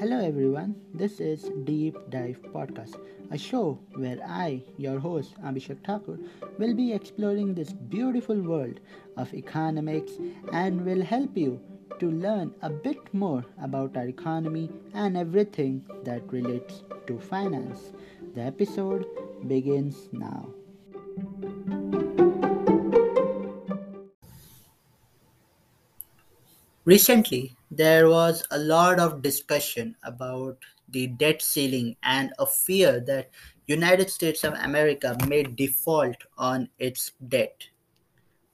Hello 0.00 0.18
everyone, 0.18 0.76
this 0.94 1.20
is 1.20 1.50
Deep 1.64 1.94
Dive 2.08 2.40
Podcast, 2.54 2.98
a 3.30 3.36
show 3.36 3.78
where 3.96 4.18
I, 4.26 4.62
your 4.78 4.98
host 4.98 5.34
Abhishek 5.42 5.84
Thakur, 5.84 6.18
will 6.56 6.74
be 6.74 6.94
exploring 6.94 7.52
this 7.52 7.74
beautiful 7.74 8.40
world 8.40 8.80
of 9.18 9.34
economics 9.34 10.12
and 10.54 10.86
will 10.86 11.02
help 11.02 11.36
you 11.36 11.60
to 11.98 12.10
learn 12.10 12.54
a 12.62 12.70
bit 12.70 13.12
more 13.12 13.44
about 13.62 13.94
our 13.94 14.06
economy 14.06 14.70
and 14.94 15.18
everything 15.18 15.84
that 16.04 16.22
relates 16.32 16.82
to 17.06 17.18
finance. 17.18 17.92
The 18.34 18.40
episode 18.40 19.04
begins 19.48 20.08
now. 20.12 20.48
Recently, 26.86 27.54
there 27.80 28.10
was 28.10 28.44
a 28.50 28.58
lot 28.58 29.00
of 29.00 29.22
discussion 29.22 29.96
about 30.02 30.58
the 30.90 31.06
debt 31.06 31.40
ceiling 31.40 31.96
and 32.02 32.30
a 32.38 32.44
fear 32.44 33.00
that 33.00 33.30
United 33.68 34.10
States 34.10 34.44
of 34.44 34.52
America 34.52 35.16
may 35.26 35.44
default 35.44 36.16
on 36.36 36.68
its 36.78 37.12
debt. 37.28 37.64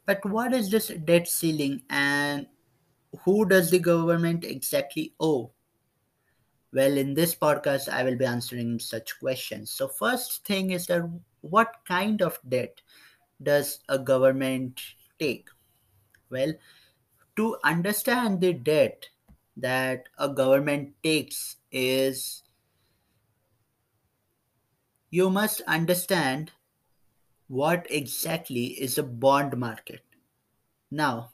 But 0.04 0.24
what 0.26 0.54
is 0.54 0.70
this 0.70 0.92
debt 1.04 1.26
ceiling 1.26 1.82
and 1.90 2.46
who 3.24 3.44
does 3.44 3.68
the 3.68 3.80
government 3.80 4.44
exactly 4.44 5.12
owe? 5.18 5.50
Well, 6.72 6.96
in 6.96 7.12
this 7.12 7.34
podcast, 7.34 7.88
I 7.88 8.04
will 8.04 8.16
be 8.16 8.26
answering 8.26 8.78
such 8.78 9.18
questions. 9.18 9.72
So, 9.72 9.88
first 9.88 10.46
thing 10.46 10.70
is 10.70 10.86
that 10.86 11.02
what 11.40 11.74
kind 11.84 12.22
of 12.22 12.38
debt 12.48 12.80
does 13.42 13.80
a 13.88 13.98
government 13.98 14.80
take? 15.18 15.48
Well, 16.30 16.52
to 17.34 17.56
understand 17.64 18.40
the 18.40 18.52
debt 18.52 19.08
that 19.56 20.08
a 20.18 20.28
government 20.28 20.94
takes 21.02 21.56
is 21.72 22.42
you 25.10 25.30
must 25.30 25.62
understand 25.62 26.52
what 27.48 27.86
exactly 27.90 28.66
is 28.66 28.98
a 28.98 29.02
bond 29.02 29.56
market. 29.56 30.02
Now, 30.90 31.32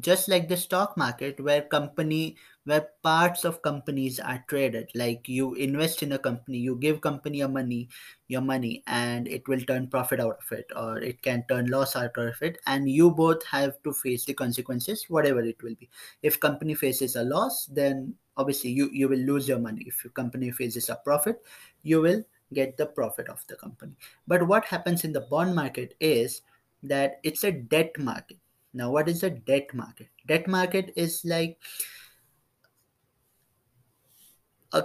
just 0.00 0.28
like 0.28 0.48
the 0.48 0.56
stock 0.56 0.96
market 0.96 1.38
where 1.40 1.62
company 1.62 2.36
where 2.64 2.88
parts 3.02 3.44
of 3.44 3.62
companies 3.62 4.18
are 4.20 4.44
traded. 4.48 4.90
Like 4.94 5.28
you 5.28 5.54
invest 5.54 6.02
in 6.02 6.12
a 6.12 6.18
company 6.18 6.58
you 6.58 6.76
give 6.76 7.00
company 7.00 7.40
a 7.40 7.48
money 7.48 7.88
your 8.28 8.40
money 8.40 8.82
and 8.86 9.28
it 9.28 9.46
will 9.48 9.60
turn 9.60 9.86
profit 9.88 10.20
out 10.20 10.38
of 10.42 10.58
it 10.58 10.66
or 10.76 10.98
it 10.98 11.22
can 11.22 11.44
turn 11.48 11.66
loss 11.66 11.96
out 11.96 12.16
of 12.16 12.42
it 12.42 12.58
and 12.66 12.90
you 12.90 13.10
both 13.10 13.44
have 13.46 13.82
to 13.84 13.92
face 13.92 14.24
the 14.24 14.34
consequences 14.34 15.04
whatever 15.08 15.40
it 15.42 15.62
will 15.62 15.74
be. 15.78 15.88
If 16.22 16.40
company 16.40 16.74
faces 16.74 17.16
a 17.16 17.22
loss 17.22 17.66
then 17.66 18.14
obviously 18.36 18.70
you 18.70 18.90
you 18.92 19.08
will 19.08 19.18
lose 19.20 19.48
your 19.48 19.58
money. 19.58 19.84
If 19.86 20.04
your 20.04 20.12
company 20.12 20.50
faces 20.50 20.88
a 20.88 20.96
profit 20.96 21.42
you 21.82 22.00
will 22.00 22.24
get 22.52 22.76
the 22.76 22.86
profit 22.86 23.28
of 23.28 23.44
the 23.46 23.54
company. 23.54 23.92
But 24.26 24.46
what 24.46 24.64
happens 24.64 25.04
in 25.04 25.12
the 25.12 25.20
bond 25.20 25.54
market 25.54 25.94
is 26.00 26.42
that 26.82 27.20
it's 27.22 27.44
a 27.44 27.52
debt 27.52 27.96
market 27.98 28.38
now, 28.72 28.90
what 28.90 29.08
is 29.08 29.22
a 29.22 29.30
debt 29.30 29.74
market? 29.74 30.08
Debt 30.26 30.46
market 30.46 30.92
is 30.94 31.24
like 31.24 31.58
a, 34.72 34.84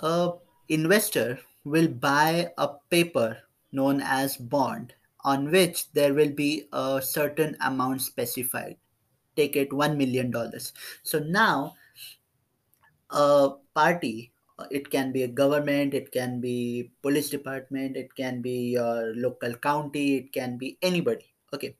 a 0.00 0.32
investor 0.68 1.38
will 1.64 1.88
buy 1.88 2.52
a 2.56 2.68
paper 2.90 3.38
known 3.70 4.00
as 4.00 4.36
bond 4.36 4.94
on 5.24 5.50
which 5.50 5.92
there 5.92 6.14
will 6.14 6.30
be 6.30 6.64
a 6.72 7.00
certain 7.02 7.56
amount 7.60 8.00
specified. 8.00 8.76
Take 9.36 9.56
it 9.56 9.70
$1 9.70 9.96
million. 9.96 10.32
So 11.02 11.18
now 11.18 11.76
a 13.10 13.50
party 13.74 14.32
it 14.70 14.90
can 14.90 15.12
be 15.12 15.22
a 15.22 15.28
government 15.28 15.94
it 15.94 16.12
can 16.12 16.40
be 16.40 16.90
police 17.02 17.30
department 17.30 17.96
it 17.96 18.14
can 18.14 18.40
be 18.40 18.72
your 18.72 19.14
local 19.16 19.54
county 19.54 20.16
it 20.16 20.32
can 20.32 20.56
be 20.58 20.78
anybody. 20.82 21.26
Okay. 21.54 21.76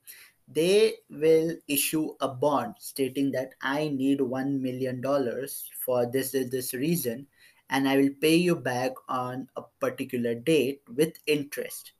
They 0.47 0.95
will 1.09 1.55
issue 1.67 2.13
a 2.19 2.27
bond 2.27 2.75
stating 2.77 3.31
that 3.31 3.53
i 3.61 3.87
need 3.87 4.19
1 4.21 4.61
million 4.61 5.01
dollars 5.01 5.69
for 5.85 6.05
this 6.05 6.31
this 6.31 6.73
reason 6.73 7.25
and 7.69 7.87
i 7.87 7.97
will 7.97 8.13
pay 8.21 8.35
you 8.35 8.55
back 8.55 8.91
on 9.07 9.47
a 9.55 9.63
particular 9.79 10.35
date 10.35 10.81
with 10.95 11.17
interest. 11.27 11.93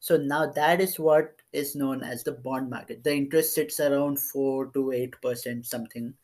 So 0.00 0.16
now 0.16 0.46
that 0.46 0.80
is 0.80 0.98
what 0.98 1.36
is 1.52 1.74
known 1.74 2.02
as 2.02 2.22
the 2.24 2.32
bond 2.32 2.68
market. 2.70 3.04
The 3.04 3.14
interest 3.14 3.54
sits 3.54 3.80
around 3.80 4.20
4 4.20 4.72
to 4.72 4.92
8 4.92 5.20
percent 5.22 5.66
something. 5.66 6.14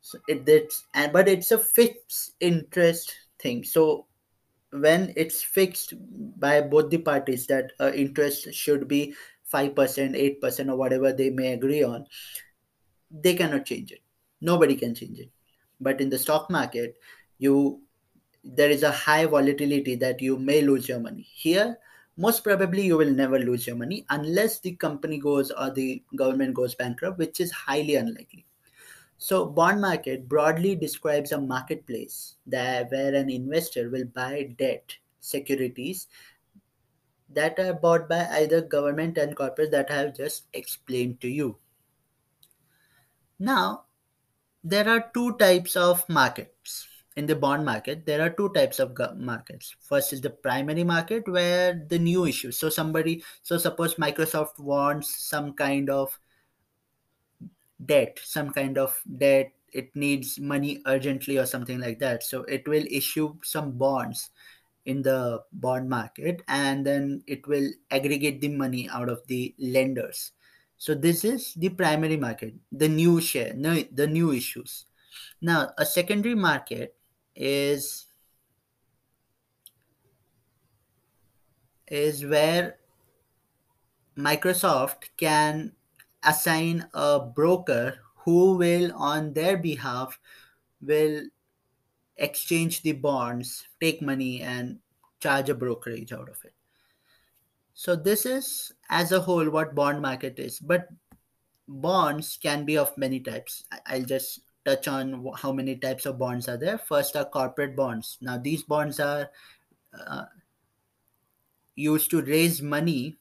So 0.00 0.18
it 0.28 0.48
it's 0.48 0.84
and 0.94 1.12
but 1.12 1.28
it's 1.28 1.50
a 1.50 1.58
fixed 1.58 2.34
interest 2.40 3.14
thing. 3.38 3.64
So 3.64 4.06
when 4.70 5.12
it's 5.16 5.42
fixed 5.42 5.94
by 6.38 6.60
both 6.60 6.90
the 6.90 6.98
parties 6.98 7.46
that 7.46 7.72
uh, 7.80 7.92
interest 7.94 8.52
should 8.52 8.86
be 8.88 9.14
5%, 9.52 10.14
8% 10.42 10.70
or 10.70 10.76
whatever 10.76 11.12
they 11.12 11.30
may 11.30 11.52
agree 11.52 11.82
on, 11.82 12.06
they 13.10 13.34
cannot 13.34 13.64
change 13.64 13.92
it. 13.92 14.00
Nobody 14.40 14.76
can 14.76 14.94
change 14.94 15.18
it. 15.18 15.30
But 15.80 16.00
in 16.00 16.10
the 16.10 16.18
stock 16.18 16.50
market, 16.50 16.96
you 17.38 17.82
there 18.44 18.70
is 18.70 18.82
a 18.82 18.90
high 18.90 19.26
volatility 19.26 19.94
that 19.96 20.22
you 20.22 20.38
may 20.38 20.62
lose 20.62 20.88
your 20.88 21.00
money. 21.00 21.26
Here, 21.34 21.76
most 22.16 22.44
probably 22.44 22.82
you 22.82 22.96
will 22.96 23.10
never 23.10 23.38
lose 23.38 23.66
your 23.66 23.76
money 23.76 24.06
unless 24.10 24.60
the 24.60 24.74
company 24.76 25.18
goes 25.18 25.50
or 25.50 25.70
the 25.70 26.02
government 26.16 26.54
goes 26.54 26.74
bankrupt, 26.74 27.18
which 27.18 27.40
is 27.40 27.50
highly 27.52 27.96
unlikely. 27.96 28.47
So, 29.18 29.44
bond 29.46 29.80
market 29.80 30.28
broadly 30.28 30.76
describes 30.76 31.32
a 31.32 31.40
marketplace 31.40 32.36
that 32.46 32.90
where 32.90 33.14
an 33.14 33.28
investor 33.28 33.90
will 33.90 34.04
buy 34.04 34.54
debt 34.56 34.96
securities 35.20 36.06
that 37.30 37.58
are 37.58 37.74
bought 37.74 38.08
by 38.08 38.26
either 38.32 38.60
government 38.62 39.18
and 39.18 39.36
corporates 39.36 39.72
that 39.72 39.90
I 39.90 39.96
have 39.96 40.16
just 40.16 40.44
explained 40.54 41.20
to 41.20 41.28
you. 41.28 41.58
Now, 43.38 43.84
there 44.64 44.88
are 44.88 45.10
two 45.12 45.36
types 45.36 45.76
of 45.76 46.08
markets 46.08 46.86
in 47.16 47.26
the 47.26 47.34
bond 47.34 47.64
market. 47.64 48.06
There 48.06 48.22
are 48.22 48.30
two 48.30 48.50
types 48.50 48.78
of 48.78 48.96
markets. 49.16 49.74
First 49.80 50.12
is 50.12 50.20
the 50.20 50.30
primary 50.30 50.84
market 50.84 51.28
where 51.28 51.84
the 51.88 51.98
new 51.98 52.24
issues. 52.24 52.56
So 52.56 52.68
somebody, 52.68 53.24
so 53.42 53.58
suppose 53.58 53.96
Microsoft 53.96 54.58
wants 54.58 55.24
some 55.24 55.54
kind 55.54 55.90
of 55.90 56.18
debt 57.84 58.18
some 58.22 58.50
kind 58.50 58.78
of 58.78 59.00
debt. 59.18 59.52
It 59.72 59.94
needs 59.94 60.38
money 60.40 60.80
urgently 60.86 61.38
or 61.38 61.46
something 61.46 61.78
like 61.78 61.98
that. 61.98 62.22
So 62.22 62.42
it 62.44 62.66
will 62.66 62.84
issue 62.90 63.36
some 63.44 63.72
bonds 63.72 64.30
in 64.86 65.02
the 65.02 65.42
bond 65.52 65.88
market 65.88 66.42
and 66.48 66.86
then 66.86 67.22
it 67.26 67.46
will 67.46 67.68
aggregate 67.90 68.40
the 68.40 68.48
money 68.48 68.88
out 68.88 69.10
of 69.10 69.26
the 69.26 69.54
lenders. 69.58 70.32
So 70.78 70.94
this 70.94 71.24
is 71.24 71.54
the 71.54 71.68
primary 71.68 72.16
market 72.16 72.54
the 72.72 72.88
new 72.88 73.20
share 73.20 73.52
the 73.52 74.06
new 74.06 74.32
issues. 74.32 74.86
Now 75.42 75.72
a 75.76 75.84
secondary 75.84 76.34
market 76.34 76.96
is 77.34 78.06
is 81.86 82.24
where 82.24 82.78
microsoft 84.16 85.10
can 85.16 85.72
assign 86.28 86.86
a 86.92 87.20
broker 87.20 87.98
who 88.24 88.56
will 88.56 88.92
on 88.94 89.32
their 89.32 89.56
behalf 89.56 90.18
will 90.80 91.22
exchange 92.16 92.82
the 92.82 92.92
bonds 92.92 93.66
take 93.80 94.02
money 94.02 94.42
and 94.42 94.78
charge 95.20 95.48
a 95.48 95.54
brokerage 95.54 96.12
out 96.12 96.28
of 96.28 96.44
it. 96.44 96.52
So 97.74 97.94
this 97.94 98.26
is 98.26 98.72
as 98.90 99.12
a 99.12 99.20
whole 99.20 99.48
what 99.50 99.74
bond 99.74 100.02
market 100.02 100.38
is. 100.38 100.58
But 100.58 100.88
bonds 101.68 102.38
can 102.42 102.64
be 102.64 102.76
of 102.76 102.96
many 102.98 103.20
types. 103.20 103.64
I'll 103.86 104.04
just 104.04 104.40
touch 104.64 104.88
on 104.88 105.24
how 105.36 105.52
many 105.52 105.76
types 105.76 106.06
of 106.06 106.18
bonds 106.18 106.48
are 106.48 106.56
there. 106.56 106.78
First 106.78 107.16
are 107.16 107.24
corporate 107.24 107.76
bonds. 107.76 108.18
Now 108.20 108.36
these 108.36 108.62
bonds 108.64 109.00
are 109.00 109.30
uh, 109.94 110.24
used 111.76 112.10
to 112.10 112.22
raise 112.22 112.60
money 112.60 113.16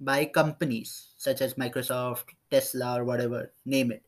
by 0.00 0.24
companies 0.24 1.08
such 1.16 1.40
as 1.40 1.54
Microsoft, 1.54 2.34
Tesla, 2.50 3.00
or 3.00 3.04
whatever, 3.04 3.52
name 3.64 3.92
it. 3.92 4.04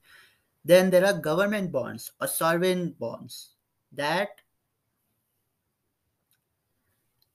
Then 0.64 0.90
there 0.90 1.06
are 1.06 1.14
government 1.14 1.72
bonds 1.72 2.12
or 2.20 2.26
sovereign 2.26 2.94
bonds 2.98 3.50
that 3.92 4.28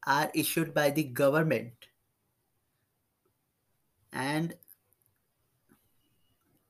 are 0.06 0.30
issued 0.36 0.74
by 0.74 0.90
the 0.90 1.04
government 1.04 1.74
and 4.12 4.54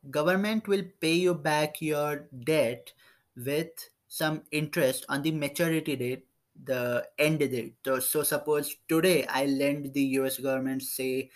government 0.10 0.68
will 0.68 0.84
pay 1.02 1.14
you 1.14 1.34
back 1.34 1.82
your 1.82 2.28
debt 2.46 2.92
with 3.36 3.90
some 4.08 4.42
interest 4.52 5.06
on 5.10 5.22
the 5.22 5.32
maturity 5.32 5.96
date 5.96 6.26
the 6.66 7.04
end 7.18 7.40
date 7.40 7.76
so, 7.84 8.00
so 8.00 8.22
suppose 8.22 8.76
today 8.88 9.26
i 9.28 9.46
lend 9.46 9.92
the 9.94 10.04
us 10.04 10.38
government 10.38 10.84
say 10.84 11.30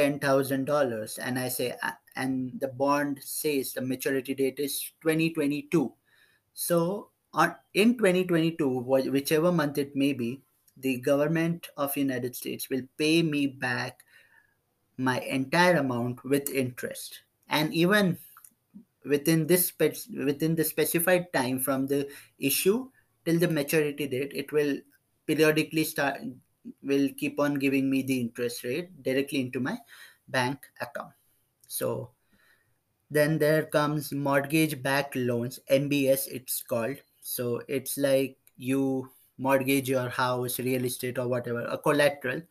$10,000 0.00 1.18
and 1.22 1.38
I 1.38 1.48
say, 1.48 1.74
and 2.16 2.58
the 2.60 2.68
bond 2.68 3.20
says 3.22 3.72
the 3.72 3.82
maturity 3.82 4.34
date 4.34 4.58
is 4.58 4.92
2022. 5.02 5.92
So 6.54 7.10
on, 7.34 7.54
in 7.74 7.98
2022, 7.98 8.68
whichever 9.10 9.52
month 9.52 9.78
it 9.78 9.94
may 9.94 10.12
be, 10.12 10.42
the 10.76 11.00
government 11.00 11.68
of 11.76 11.96
United 11.96 12.34
States 12.34 12.70
will 12.70 12.82
pay 12.96 13.22
me 13.22 13.46
back 13.46 14.00
my 14.96 15.20
entire 15.20 15.76
amount 15.76 16.24
with 16.24 16.48
interest. 16.48 17.20
And 17.48 17.74
even 17.74 18.18
within 19.04 19.46
this 19.46 19.68
spec- 19.68 20.08
within 20.16 20.54
the 20.54 20.64
specified 20.64 21.32
time 21.32 21.58
from 21.58 21.86
the 21.86 22.08
issue 22.38 22.88
till 23.24 23.38
the 23.38 23.48
maturity 23.48 24.06
date, 24.06 24.32
it 24.34 24.52
will 24.52 24.78
periodically 25.26 25.84
start 25.84 26.20
will 26.82 27.08
keep 27.16 27.40
on 27.40 27.54
giving 27.54 27.90
me 27.90 28.02
the 28.02 28.20
interest 28.20 28.64
rate 28.64 29.02
directly 29.02 29.40
into 29.40 29.60
my 29.60 29.78
bank 30.28 30.58
account. 30.80 31.12
So 31.68 32.12
Then 33.10 33.38
there 33.38 33.64
comes 33.66 34.12
mortgage 34.12 34.82
backed 34.82 35.16
loans, 35.16 35.58
MBS 35.68 36.26
it's 36.28 36.62
called. 36.62 36.98
So 37.22 37.62
it's 37.68 37.98
like 37.98 38.36
you 38.56 39.10
mortgage 39.38 39.88
your 39.88 40.08
house, 40.08 40.58
real 40.58 40.84
estate, 40.84 41.18
or 41.18 41.28
whatever, 41.28 41.62
a 41.64 41.78
collateral 41.78 42.42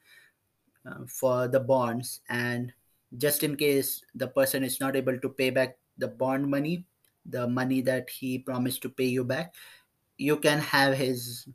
uh, 0.86 1.06
for 1.08 1.48
the 1.48 1.60
bonds. 1.60 2.22
And 2.30 2.74
just 3.18 3.44
in 3.44 3.56
case 3.56 4.04
the 4.16 4.28
person 4.28 4.64
is 4.64 4.80
not 4.80 4.96
able 4.96 5.20
to 5.20 5.30
pay 5.30 5.50
back 5.50 5.78
the 5.98 6.08
bond 6.08 6.50
money, 6.50 6.86
the 7.26 7.48
money 7.48 7.82
that 7.82 8.10
he 8.10 8.40
promised 8.40 8.82
to 8.84 8.90
pay 8.90 9.06
you 9.06 9.24
back, 9.24 9.56
you 10.18 10.38
can 10.38 10.60
have 10.60 10.96
his 10.96 11.48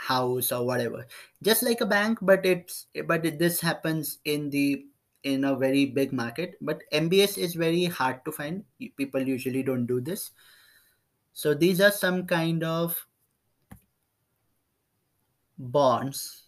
house 0.00 0.50
or 0.50 0.64
whatever. 0.64 1.06
Just 1.42 1.62
like 1.62 1.80
a 1.82 1.86
bank 1.86 2.18
but 2.22 2.46
it's 2.46 2.86
but 3.06 3.22
this 3.38 3.60
happens 3.60 4.18
in 4.24 4.48
the 4.50 4.86
in 5.24 5.44
a 5.44 5.54
very 5.54 5.84
big 5.86 6.12
market. 6.12 6.56
But 6.60 6.80
mbs 6.92 7.36
is 7.36 7.54
very 7.54 7.84
hard 7.84 8.24
to 8.24 8.32
find. 8.32 8.64
People 8.96 9.20
usually 9.20 9.62
don't 9.62 9.86
do 9.86 10.00
this. 10.00 10.30
So 11.32 11.54
these 11.54 11.80
are 11.80 11.90
some 11.90 12.26
kind 12.26 12.64
of 12.64 12.96
bonds 15.58 16.44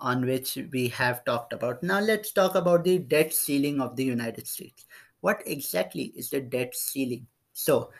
on 0.00 0.26
which 0.26 0.58
we 0.72 0.88
have 0.88 1.24
talked 1.24 1.52
about. 1.52 1.82
Now 1.82 2.00
let's 2.00 2.32
talk 2.32 2.54
about 2.56 2.84
the 2.84 2.98
debt 2.98 3.32
ceiling 3.32 3.80
of 3.80 3.94
the 3.94 4.04
united 4.04 4.48
states. 4.48 4.86
What 5.20 5.42
exactly 5.46 6.12
is 6.16 6.30
the 6.30 6.40
debt 6.40 6.74
ceiling? 6.74 7.26
So 7.52 7.90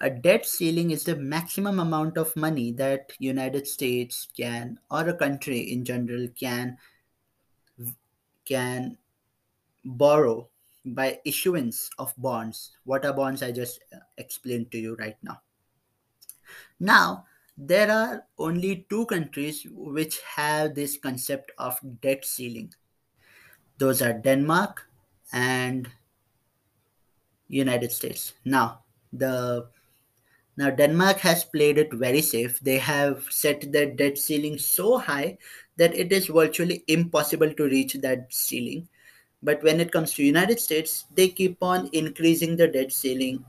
a 0.00 0.08
debt 0.08 0.46
ceiling 0.46 0.90
is 0.90 1.04
the 1.04 1.16
maximum 1.16 1.78
amount 1.78 2.16
of 2.16 2.34
money 2.34 2.72
that 2.72 3.12
united 3.18 3.66
states 3.66 4.28
can 4.36 4.78
or 4.90 5.08
a 5.08 5.14
country 5.14 5.58
in 5.58 5.84
general 5.84 6.26
can 6.38 6.76
can 8.44 8.96
borrow 9.84 10.48
by 10.84 11.20
issuance 11.24 11.90
of 11.98 12.12
bonds. 12.16 12.72
What 12.84 13.04
are 13.04 13.12
bonds? 13.12 13.42
I 13.42 13.52
just 13.52 13.80
uh, 13.94 13.98
explained 14.18 14.70
to 14.72 14.78
you 14.78 14.96
right 14.96 15.16
now. 15.22 15.40
Now, 16.78 17.26
there 17.56 17.90
are 17.90 18.24
only 18.38 18.86
two 18.88 19.06
countries 19.06 19.66
which 19.70 20.20
have 20.22 20.74
this 20.74 20.96
concept 20.96 21.52
of 21.58 21.78
debt 22.00 22.24
ceiling. 22.24 22.72
Those 23.78 24.02
are 24.02 24.14
Denmark 24.14 24.88
and 25.32 25.88
United 27.48 27.92
States. 27.92 28.32
Now, 28.44 28.84
the 29.12 29.68
now 30.60 30.68
Denmark 30.68 31.16
has 31.20 31.42
played 31.42 31.78
it 31.78 31.90
very 31.90 32.20
safe. 32.20 32.60
They 32.60 32.76
have 32.76 33.24
set 33.30 33.72
their 33.72 33.86
debt 33.86 34.18
ceiling 34.18 34.58
so 34.58 34.98
high 34.98 35.38
that 35.78 35.94
it 35.94 36.12
is 36.12 36.26
virtually 36.26 36.84
impossible 36.86 37.54
to 37.54 37.64
reach 37.64 37.94
that 37.94 38.26
ceiling. 38.30 38.86
But 39.42 39.62
when 39.62 39.80
it 39.80 39.90
comes 39.90 40.12
to 40.14 40.22
united 40.22 40.60
states 40.60 41.06
they 41.14 41.28
keep 41.28 41.62
on 41.62 41.88
increasing 41.94 42.56
the 42.56 42.68
debt 42.68 42.92
ceiling 42.92 43.42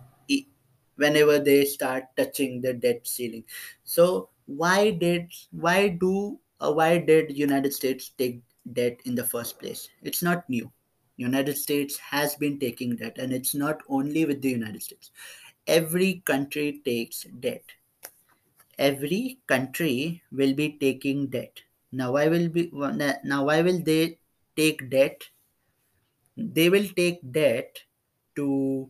whenever 0.96 1.38
they 1.40 1.66
start 1.66 2.06
touching 2.16 2.62
the 2.62 2.74
debt 2.74 3.06
ceiling. 3.06 3.44
So 3.84 4.30
why 4.46 4.92
did 4.92 5.28
why 5.52 5.90
do 5.90 6.40
uh, 6.62 6.72
why 6.72 6.98
did 7.00 7.38
united 7.38 7.74
states 7.74 8.12
take 8.18 8.42
debt 8.72 9.02
in 9.04 9.16
the 9.16 9.26
first 9.26 9.60
place? 9.60 9.90
It's 10.02 10.24
not 10.24 10.50
new. 10.50 10.72
United 11.18 11.58
states 11.58 11.98
has 11.98 12.36
been 12.36 12.58
taking 12.58 12.96
debt 12.96 13.18
and 13.18 13.34
it's 13.34 13.54
not 13.54 13.82
only 13.90 14.24
with 14.24 14.42
the 14.42 14.50
united 14.50 14.82
states 14.82 15.12
every 15.68 16.22
country 16.26 16.82
takes 16.84 17.24
debt. 17.40 17.64
Every 18.78 19.40
country 19.48 20.22
will 20.32 20.54
be 20.54 20.78
taking 20.80 21.28
debt. 21.28 21.60
Now 21.92 22.14
why 22.14 22.28
will 22.30 22.48
be 22.50 22.70
now 22.72 23.46
why 23.46 23.62
will 23.62 23.80
they 23.80 24.20
take 24.56 24.90
debt? 24.90 25.22
They 26.38 26.70
will 26.70 26.88
take 26.96 27.20
debt 27.32 27.78
to 28.36 28.90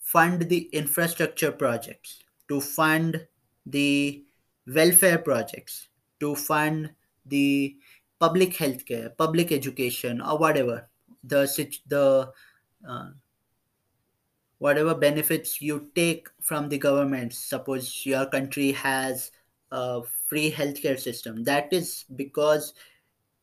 fund 0.00 0.48
the 0.48 0.68
infrastructure 0.72 1.52
projects, 1.52 2.24
to 2.48 2.60
fund 2.60 3.26
the 3.66 4.24
welfare 4.66 5.18
projects, 5.18 5.88
to 6.20 6.34
fund 6.34 6.90
the 7.26 7.76
public 8.18 8.54
healthcare, 8.54 9.14
public 9.16 9.52
education, 9.52 10.22
or 10.22 10.38
whatever 10.38 10.88
the 11.26 11.46
the 11.86 12.32
uh, 12.86 13.10
whatever 14.58 14.94
benefits 14.94 15.60
you 15.60 15.90
take 15.94 16.28
from 16.40 16.68
the 16.68 16.78
government. 16.78 17.32
Suppose 17.32 18.04
your 18.06 18.26
country 18.26 18.72
has 18.72 19.30
a 19.70 20.02
free 20.28 20.50
healthcare 20.50 20.98
system. 20.98 21.44
That 21.44 21.72
is 21.72 22.04
because 22.14 22.74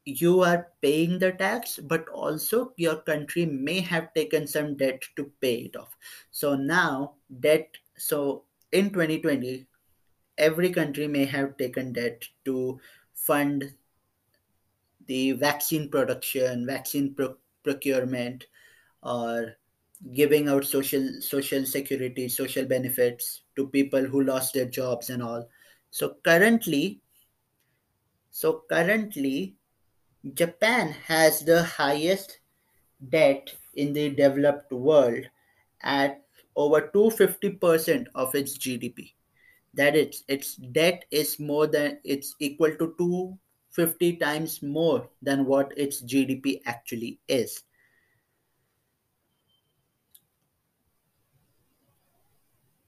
you 0.05 0.41
are 0.41 0.67
paying 0.81 1.19
the 1.19 1.31
tax, 1.31 1.79
but 1.81 2.07
also 2.09 2.73
your 2.77 2.97
country 2.97 3.45
may 3.45 3.79
have 3.79 4.13
taken 4.13 4.47
some 4.47 4.75
debt 4.75 5.01
to 5.15 5.31
pay 5.39 5.55
it 5.55 5.75
off. 5.75 5.95
So 6.31 6.55
now, 6.55 7.13
debt, 7.39 7.69
so 7.97 8.43
in 8.71 8.89
2020, 8.89 9.65
every 10.37 10.71
country 10.71 11.07
may 11.07 11.25
have 11.25 11.57
taken 11.57 11.93
debt 11.93 12.23
to 12.45 12.79
fund 13.13 13.73
the 15.07 15.33
vaccine 15.33 15.89
production, 15.89 16.65
vaccine 16.65 17.13
pro- 17.13 17.37
procurement, 17.63 18.45
or 19.03 19.55
giving 20.13 20.49
out 20.49 20.65
social 20.65 21.21
social 21.21 21.65
security, 21.65 22.27
social 22.27 22.65
benefits 22.65 23.41
to 23.55 23.67
people 23.67 24.03
who 24.03 24.23
lost 24.23 24.53
their 24.53 24.65
jobs 24.65 25.09
and 25.09 25.21
all. 25.21 25.47
So 25.91 26.17
currently, 26.23 27.01
so 28.31 28.63
currently 28.69 29.55
Japan 30.33 30.95
has 31.05 31.41
the 31.41 31.63
highest 31.63 32.39
debt 33.09 33.53
in 33.75 33.93
the 33.93 34.09
developed 34.09 34.71
world 34.71 35.25
at 35.81 36.23
over 36.55 36.89
250% 36.93 38.07
of 38.15 38.33
its 38.35 38.57
GDP. 38.57 39.13
That 39.73 39.95
is, 39.95 40.23
its 40.27 40.55
debt 40.55 41.05
is 41.11 41.39
more 41.39 41.67
than 41.67 41.99
it's 42.03 42.35
equal 42.39 42.71
to 42.71 42.95
250 42.97 44.17
times 44.17 44.61
more 44.61 45.09
than 45.21 45.45
what 45.45 45.73
its 45.75 46.03
GDP 46.03 46.61
actually 46.65 47.19
is. 47.27 47.63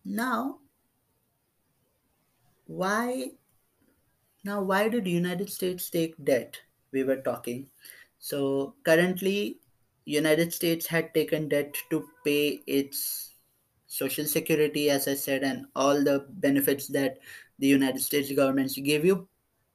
Now, 0.06 0.60
why 2.68 3.32
now 4.44 4.62
why 4.62 4.88
did 4.90 5.08
United 5.08 5.50
States 5.50 5.90
take 5.90 6.24
debt? 6.24 6.60
We 6.92 7.04
were 7.04 7.22
talking. 7.22 7.68
So 8.20 8.76
currently 8.84 9.60
United 10.06 10.54
States 10.54 10.86
had 10.86 11.14
taken 11.14 11.50
debt 11.50 11.76
to 11.90 12.08
pay 12.24 12.62
its 12.68 13.36
social 13.88 14.26
security 14.26 14.90
as 14.90 15.08
i 15.08 15.14
said 15.14 15.44
and 15.44 15.66
all 15.76 16.04
the 16.04 16.26
benefits 16.46 16.88
that 16.88 17.18
the 17.60 17.68
united 17.68 18.02
states 18.02 18.32
governments 18.40 18.78
give 18.78 19.06
you 19.06 19.28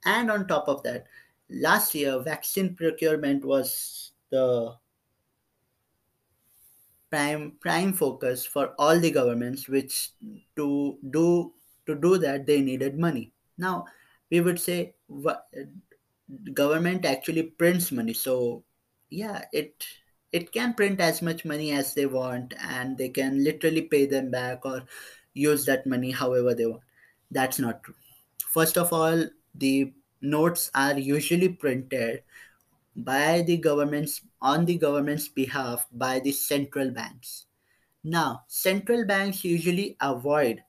and 0.04 0.30
on 0.30 0.46
top 0.46 0.68
of 0.68 0.82
that 0.82 1.06
last 1.48 1.94
year 1.94 2.18
vaccine 2.20 2.74
procurement 2.74 3.44
was 3.44 4.12
the 4.30 4.74
prime 7.10 7.52
prime 7.60 7.92
focus 7.92 8.46
for 8.46 8.74
all 8.78 8.98
the 9.00 9.10
governments 9.10 9.68
which 9.68 10.10
to 10.56 10.98
do 11.10 11.54
to 11.86 11.94
do 11.94 12.18
that 12.18 12.46
they 12.46 12.60
needed 12.60 12.98
money. 12.98 13.32
Now 13.58 13.86
we 14.30 14.40
would 14.40 14.60
say 14.60 14.94
wha- 15.08 15.42
government 16.52 17.04
actually 17.04 17.42
prints 17.44 17.92
money. 17.92 18.12
So 18.12 18.64
yeah 19.10 19.44
it 19.52 19.86
it 20.32 20.52
can 20.52 20.74
print 20.74 21.00
as 21.00 21.20
much 21.22 21.44
money 21.44 21.72
as 21.72 21.94
they 21.94 22.06
want 22.06 22.54
and 22.60 22.96
they 22.96 23.08
can 23.08 23.42
literally 23.42 23.82
pay 23.82 24.06
them 24.06 24.30
back 24.30 24.64
or 24.64 24.84
use 25.34 25.64
that 25.66 25.86
money 25.86 26.10
however 26.10 26.54
they 26.54 26.66
want. 26.66 26.82
That's 27.30 27.58
not 27.58 27.82
true. 27.82 27.94
First 28.48 28.76
of 28.78 28.92
all 28.92 29.24
the 29.54 29.92
notes 30.20 30.70
are 30.74 30.98
usually 30.98 31.48
printed 31.48 32.22
by 33.04 33.42
the 33.42 33.56
government's 33.56 34.20
on 34.40 34.64
the 34.64 34.76
government's 34.78 35.28
behalf 35.28 35.86
by 35.92 36.20
the 36.20 36.32
central 36.32 36.90
banks. 36.90 37.46
Now 38.04 38.44
central 38.48 39.04
banks 39.06 39.44
usually 39.44 39.96
avoid 40.00 40.62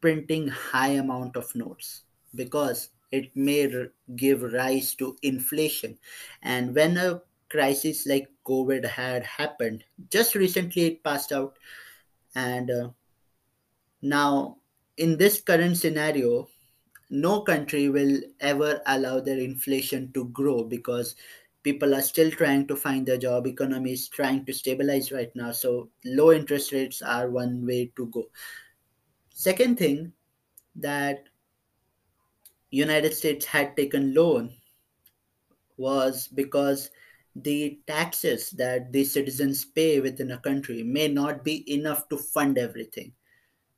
printing 0.00 0.48
high 0.48 0.96
amount 1.00 1.36
of 1.36 1.54
notes 1.54 2.02
because 2.34 2.90
it 3.10 3.34
may 3.36 3.70
give 4.16 4.42
rise 4.42 4.94
to 4.96 5.16
inflation. 5.22 5.98
And 6.42 6.74
when 6.74 6.96
a 6.96 7.22
crisis 7.48 8.06
like 8.06 8.28
covid 8.44 8.84
had 8.84 9.24
happened 9.24 9.84
just 10.10 10.34
recently 10.34 10.86
it 10.86 11.04
passed 11.04 11.32
out. 11.32 11.56
And 12.34 12.70
uh, 12.70 12.88
now, 14.02 14.58
in 14.98 15.16
this 15.16 15.40
current 15.40 15.78
scenario, 15.78 16.48
no 17.10 17.40
country 17.40 17.88
will 17.88 18.20
ever 18.40 18.82
allow 18.86 19.20
their 19.20 19.38
inflation 19.38 20.12
to 20.12 20.26
grow 20.26 20.64
because 20.64 21.16
people 21.64 21.94
are 21.94 22.02
still 22.02 22.30
trying 22.30 22.66
to 22.68 22.76
find 22.76 23.06
their 23.06 23.18
job 23.18 23.46
economy 23.46 23.92
is 23.92 24.08
trying 24.08 24.44
to 24.46 24.52
stabilize 24.52 25.12
right 25.12 25.34
now 25.36 25.52
so 25.52 25.90
low 26.04 26.32
interest 26.32 26.72
rates 26.72 27.02
are 27.02 27.30
one 27.30 27.66
way 27.66 27.90
to 27.96 28.06
go 28.08 28.24
second 29.30 29.78
thing 29.78 30.12
that 30.76 31.24
united 32.70 33.14
states 33.14 33.46
had 33.46 33.76
taken 33.76 34.14
loan 34.14 34.52
was 35.76 36.28
because 36.28 36.90
the 37.36 37.80
taxes 37.86 38.50
that 38.50 38.92
the 38.92 39.04
citizens 39.04 39.64
pay 39.64 40.00
within 40.00 40.30
a 40.32 40.38
country 40.38 40.82
may 40.82 41.08
not 41.08 41.44
be 41.44 41.56
enough 41.72 42.08
to 42.08 42.16
fund 42.18 42.58
everything 42.58 43.12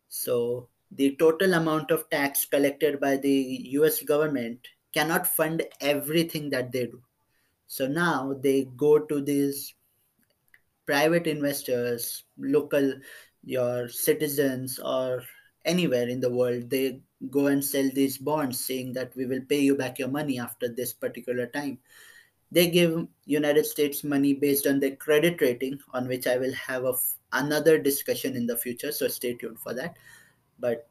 So 0.09 0.69
the 0.93 1.17
total 1.17 1.55
amount 1.55 1.91
of 1.93 2.11
tax 2.11 2.47
collected 2.47 3.01
by 3.01 3.17
the 3.19 3.37
US 3.81 4.03
government 4.03 4.69
cannot 4.95 5.27
fund 5.27 5.65
everything 5.81 6.51
that 6.51 6.73
they 6.73 6.87
do. 6.87 7.03
So 7.67 7.87
now 7.89 8.35
they 8.35 8.65
go 8.77 8.99
to 8.99 9.21
these 9.21 9.75
private 10.87 11.27
investors, 11.27 12.25
local, 12.39 12.95
your 13.43 13.89
citizens, 13.89 14.79
or 14.79 15.23
anywhere 15.65 16.09
in 16.09 16.21
the 16.21 16.31
world. 16.31 16.71
They 16.71 17.03
go 17.31 17.47
and 17.47 17.65
sell 17.65 17.89
these 17.93 18.19
bonds 18.19 18.65
saying 18.65 18.93
that 18.95 19.15
we 19.17 19.27
will 19.27 19.43
pay 19.49 19.61
you 19.61 19.77
back 19.77 19.99
your 19.99 20.09
money 20.09 20.39
after 20.39 20.69
this 20.69 20.93
particular 20.93 21.47
time. 21.47 21.79
They 22.53 22.71
give 22.71 23.09
United 23.27 23.67
States 23.67 24.05
money 24.05 24.35
based 24.35 24.67
on 24.67 24.81
their 24.81 24.97
credit 24.97 25.41
rating, 25.41 25.81
on 25.93 26.09
which 26.09 26.27
I 26.27 26.39
will 26.39 26.55
have 26.55 26.85
a 26.85 26.95
f- 26.95 27.17
another 27.33 27.79
discussion 27.79 28.37
in 28.37 28.47
the 28.47 28.57
future. 28.57 28.93
So 28.93 29.09
stay 29.09 29.35
tuned 29.35 29.61
for 29.61 29.75
that. 29.75 29.97
But 30.61 30.89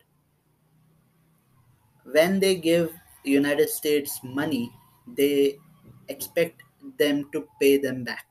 when 2.03 2.39
they 2.39 2.55
give 2.55 2.93
united 3.23 3.69
states 3.69 4.19
money 4.23 4.71
they 5.19 5.57
expect 6.07 6.61
them 6.97 7.29
to 7.31 7.47
pay 7.61 7.77
them 7.77 8.03
back. 8.03 8.25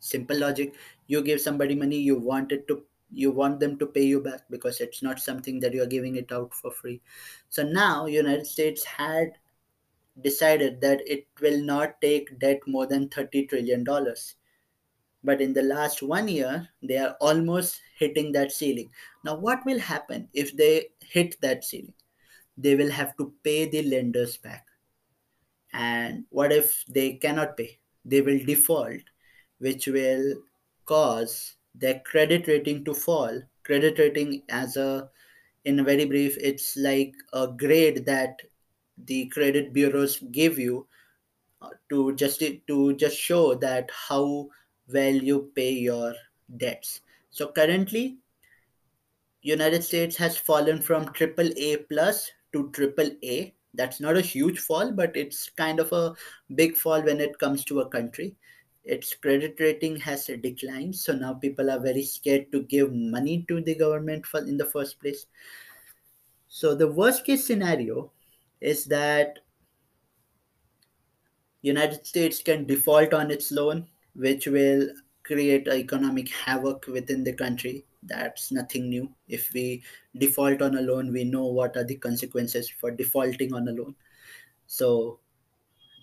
Simple 0.00 0.38
logic. 0.38 0.74
You 1.06 1.22
give 1.22 1.40
somebody 1.40 1.74
money 1.74 1.98
you 1.98 2.18
want 2.18 2.52
it 2.52 2.66
to 2.68 2.84
you 3.12 3.30
want 3.32 3.58
them 3.60 3.76
to 3.78 3.86
pay 3.86 4.04
you 4.04 4.20
back 4.20 4.42
because 4.50 4.80
it's 4.80 5.02
not 5.02 5.18
something 5.18 5.58
that 5.60 5.72
you're 5.72 5.86
giving 5.86 6.16
it 6.16 6.30
out 6.32 6.54
for 6.54 6.70
free. 6.70 7.00
So 7.48 7.62
now 7.64 8.06
united 8.06 8.46
states 8.46 8.84
had 8.84 9.32
decided 10.20 10.80
that 10.82 11.00
it 11.06 11.26
will 11.40 11.60
not 11.62 12.00
take 12.00 12.38
debt 12.38 12.60
more 12.66 12.86
than 12.86 13.08
30 13.08 13.46
trillion 13.46 13.84
dollars. 13.84 14.36
But 15.24 15.40
in 15.40 15.52
the 15.54 15.62
last 15.62 16.02
one 16.02 16.28
year 16.28 16.68
they 16.82 16.98
are 16.98 17.16
almost 17.20 17.80
hitting 17.98 18.32
that 18.32 18.52
ceiling. 18.52 18.90
Now 19.24 19.36
what 19.36 19.64
will 19.66 19.80
happen 19.80 20.28
if 20.32 20.56
they 20.56 20.90
hit 21.00 21.40
that 21.42 21.64
ceiling? 21.64 21.94
They 22.56 22.76
will 22.76 22.90
have 22.90 23.16
to 23.18 23.34
pay 23.44 23.68
the 23.68 23.82
lenders 23.82 24.36
back. 24.38 24.69
And 25.72 26.24
what 26.30 26.52
if 26.52 26.84
they 26.88 27.14
cannot 27.14 27.56
pay? 27.56 27.78
They 28.04 28.20
will 28.20 28.38
default, 28.44 29.02
which 29.58 29.86
will 29.86 30.34
cause 30.86 31.54
their 31.74 32.00
credit 32.00 32.46
rating 32.48 32.84
to 32.84 32.94
fall. 32.94 33.40
Credit 33.64 33.98
rating, 33.98 34.42
as 34.48 34.76
a 34.76 35.08
in 35.64 35.78
a 35.78 35.84
very 35.84 36.06
brief, 36.06 36.36
it's 36.40 36.76
like 36.76 37.14
a 37.32 37.46
grade 37.46 38.06
that 38.06 38.40
the 39.04 39.26
credit 39.26 39.72
bureaus 39.72 40.18
give 40.32 40.58
you 40.58 40.86
uh, 41.62 41.68
to 41.90 42.14
just 42.14 42.42
to 42.66 42.94
just 42.94 43.16
show 43.16 43.54
that 43.54 43.90
how 44.08 44.48
well 44.92 45.14
you 45.14 45.50
pay 45.54 45.72
your 45.72 46.14
debts. 46.56 47.00
So 47.30 47.52
currently, 47.52 48.18
United 49.42 49.84
States 49.84 50.16
has 50.16 50.36
fallen 50.36 50.82
from 50.82 51.12
triple 51.12 51.50
A 51.56 51.76
plus 51.76 52.30
to 52.52 52.70
triple 52.72 53.10
A. 53.22 53.54
That's 53.74 54.00
not 54.00 54.16
a 54.16 54.20
huge 54.20 54.58
fall, 54.60 54.92
but 54.92 55.16
it's 55.16 55.50
kind 55.50 55.80
of 55.80 55.92
a 55.92 56.14
big 56.54 56.76
fall 56.76 57.02
when 57.02 57.20
it 57.20 57.38
comes 57.38 57.64
to 57.66 57.80
a 57.80 57.88
country. 57.88 58.36
Its 58.84 59.14
credit 59.14 59.58
rating 59.60 59.96
has 59.96 60.26
declined, 60.26 60.96
so 60.96 61.12
now 61.14 61.34
people 61.34 61.70
are 61.70 61.80
very 61.80 62.02
scared 62.02 62.50
to 62.52 62.62
give 62.62 62.92
money 62.92 63.44
to 63.48 63.60
the 63.60 63.74
government 63.74 64.26
for 64.26 64.40
in 64.40 64.56
the 64.56 64.64
first 64.64 65.00
place. 65.00 65.26
So 66.48 66.74
the 66.74 66.86
worst 66.92 67.24
case 67.24 67.46
scenario 67.46 68.12
is 68.60 68.84
that 68.86 69.38
United 71.62 72.06
States 72.06 72.42
can 72.42 72.66
default 72.66 73.14
on 73.14 73.30
its 73.30 73.50
loan, 73.50 73.88
which 74.14 74.46
will 74.46 74.90
create 75.22 75.66
economic 75.68 76.28
havoc 76.28 76.86
within 76.86 77.24
the 77.24 77.32
country. 77.32 77.86
That's 78.02 78.50
nothing 78.50 78.88
new. 78.88 79.14
If 79.28 79.52
we 79.52 79.82
default 80.16 80.62
on 80.62 80.76
a 80.76 80.82
loan, 80.82 81.12
we 81.12 81.24
know 81.24 81.46
what 81.46 81.76
are 81.76 81.84
the 81.84 81.96
consequences 81.96 82.70
for 82.70 82.90
defaulting 82.90 83.52
on 83.52 83.68
a 83.68 83.72
loan. 83.72 83.94
So 84.66 85.20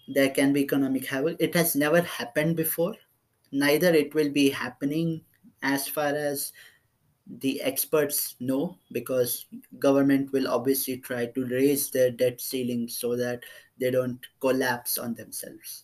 there 0.08 0.30
can 0.30 0.54
be 0.54 0.62
economic 0.62 1.06
havoc. 1.06 1.38
It 1.40 1.56
has 1.56 1.76
never 1.76 2.02
happened 2.02 2.56
before. 2.56 2.96
Neither 3.52 3.94
it 3.94 4.14
will 4.14 4.32
be 4.32 4.50
happening 4.50 5.22
as 5.64 5.88
far 5.88 6.14
as 6.14 6.54
the 7.40 7.62
experts 7.62 8.36
know 8.40 8.78
because 8.92 9.48
government 9.80 10.32
will 10.32 10.48
obviously 10.48 10.98
try 10.98 11.26
to 11.26 11.46
raise 11.48 11.90
their 11.92 12.12
debt 12.12 12.40
ceiling 12.40 12.88
so 12.88 13.18
that 13.18 13.44
they 13.80 13.92
don't 13.92 14.26
collapse 14.40 14.98
on 14.98 15.14
themselves 15.16 15.84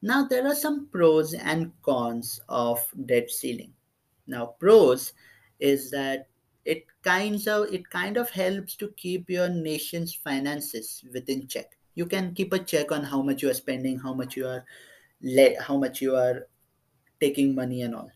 now, 0.00 0.24
there 0.28 0.46
are 0.46 0.54
some 0.54 0.88
pros 0.88 1.34
and 1.34 1.72
cons 1.82 2.40
of 2.48 2.84
debt 3.06 3.30
ceiling. 3.30 3.72
Now, 4.28 4.54
pros 4.60 5.12
is 5.60 5.90
that 5.90 6.28
it 6.64 6.84
kinds 7.02 7.46
of 7.48 7.72
it 7.72 7.88
kind 7.90 8.16
of 8.16 8.30
helps 8.30 8.76
to 8.76 8.92
keep 8.96 9.30
your 9.30 9.48
nation's 9.48 10.14
finances 10.14 11.04
within 11.12 11.46
check. 11.46 11.76
You 11.94 12.06
can 12.06 12.34
keep 12.34 12.52
a 12.52 12.58
check 12.58 12.92
on 12.92 13.02
how 13.02 13.22
much 13.22 13.42
you 13.42 13.50
are 13.50 13.54
spending, 13.54 13.98
how 13.98 14.14
much 14.14 14.36
you 14.36 14.46
are 14.46 14.64
le- 15.22 15.60
how 15.60 15.76
much 15.76 16.00
you 16.00 16.14
are 16.14 16.46
taking 17.20 17.54
money 17.54 17.82
and 17.82 17.94
all. 17.94 18.10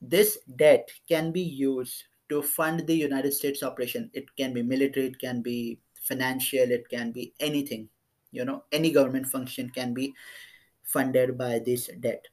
This 0.00 0.38
debt 0.56 0.90
can 1.08 1.32
be 1.32 1.40
used 1.40 2.04
to 2.28 2.42
fund 2.42 2.86
the 2.86 2.94
United 2.96 3.32
States 3.32 3.62
operation. 3.62 4.10
It 4.12 4.34
can 4.36 4.52
be 4.52 4.62
military, 4.62 5.06
it 5.06 5.18
can 5.18 5.42
be 5.42 5.80
financial, 6.02 6.70
it 6.70 6.88
can 6.88 7.12
be 7.12 7.32
anything. 7.40 7.88
You 8.32 8.44
know, 8.44 8.64
any 8.72 8.90
government 8.90 9.26
function 9.26 9.70
can 9.70 9.94
be 9.94 10.14
funded 10.82 11.38
by 11.38 11.60
this 11.60 11.88
debt. 12.00 12.26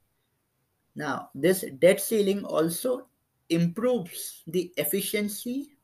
Now, 0.96 1.30
this 1.34 1.64
debt 1.80 2.02
ceiling 2.02 2.44
also 2.44 3.08
improves 3.52 4.44
the 4.48 4.72
efficiency 4.78 5.78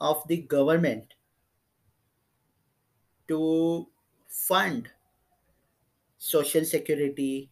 of 0.00 0.22
the 0.28 0.38
government 0.42 1.14
to 3.28 3.86
fund 4.28 4.88
social 6.18 6.64
security, 6.64 7.50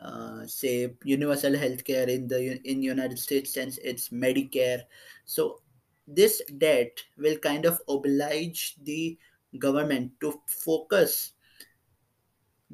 uh, 0.00 0.44
say 0.46 0.94
universal 1.04 1.56
health 1.56 1.84
care 1.84 2.08
in 2.08 2.26
the 2.26 2.58
in 2.64 2.82
United 2.82 3.18
States 3.18 3.54
since 3.54 3.78
it's 3.78 4.08
Medicare. 4.10 4.82
So 5.24 5.62
this 6.06 6.42
debt 6.58 6.98
will 7.16 7.38
kind 7.38 7.66
of 7.66 7.80
oblige 7.88 8.74
the 8.82 9.16
government 9.58 10.10
to 10.20 10.34
focus 10.46 11.33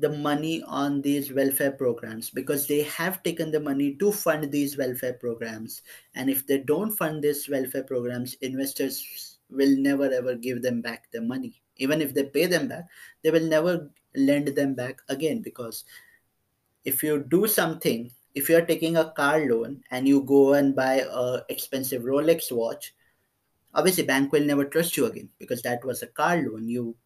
the 0.01 0.09
money 0.09 0.63
on 0.67 1.03
these 1.03 1.33
welfare 1.33 1.73
programs 1.73 2.31
because 2.31 2.67
they 2.67 2.83
have 2.83 3.23
taken 3.23 3.51
the 3.51 3.61
money 3.61 3.95
to 3.97 4.13
fund 4.13 4.51
these 4.51 4.77
welfare 4.77 5.15
programs. 5.15 5.83
And 6.15 6.31
if 6.31 6.47
they 6.47 6.59
don't 6.59 6.91
fund 6.97 7.23
these 7.23 7.49
welfare 7.49 7.85
programs 7.85 8.35
investors 8.41 9.39
will 9.51 9.77
never 9.77 10.11
ever 10.13 10.35
give 10.35 10.63
them 10.63 10.81
back 10.81 11.11
the 11.13 11.21
money. 11.21 11.63
Even 11.77 12.03
if 12.03 12.15
they 12.15 12.25
pay 12.25 12.47
them 12.47 12.69
back 12.69 12.85
they 13.23 13.31
will 13.31 13.47
never 13.47 13.91
lend 14.17 14.49
them 14.49 14.75
back 14.75 15.01
again 15.09 15.41
because 15.41 15.85
if 16.85 17.03
you 17.03 17.25
do 17.29 17.47
something 17.47 18.11
if 18.35 18.49
you're 18.49 18.65
taking 18.65 18.97
a 18.97 19.11
car 19.11 19.41
loan 19.41 19.83
and 19.91 20.07
you 20.07 20.23
go 20.23 20.55
and 20.55 20.75
buy 20.75 21.05
a 21.11 21.41
expensive 21.49 22.03
rolex 22.03 22.53
watch 22.53 22.95
obviously 23.75 24.05
bank 24.05 24.33
will 24.33 24.45
never 24.45 24.65
trust 24.65 24.97
you 24.97 25.07
again 25.07 25.29
because 25.39 25.63
that 25.63 25.85
was 25.85 26.03
a 26.03 26.07
car 26.07 26.37
loan. 26.37 26.69
You 26.69 26.97